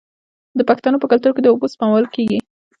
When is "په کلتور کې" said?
1.01-1.41